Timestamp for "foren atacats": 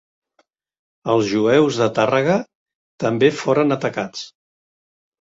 3.45-4.29